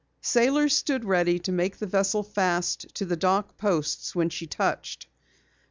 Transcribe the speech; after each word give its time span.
Sailors 0.23 0.75
stood 0.75 1.05
ready 1.05 1.37
to 1.37 1.51
make 1.51 1.77
the 1.77 1.85
vessel 1.85 2.23
fast 2.23 2.87
to 2.95 3.05
the 3.05 3.15
dock 3.15 3.55
posts 3.59 4.15
when 4.15 4.31
she 4.31 4.47
touched. 4.47 5.05